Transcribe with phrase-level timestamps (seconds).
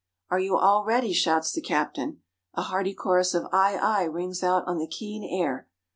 [0.31, 2.23] "Are you all ready?" shouts the captain.
[2.55, 5.67] A hearty chorus of "Ay, ay," rings out on the keen air.